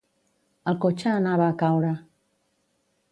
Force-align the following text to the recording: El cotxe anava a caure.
El 0.71 0.79
cotxe 0.85 1.11
anava 1.17 1.45
a 1.49 1.55
caure. 1.65 1.93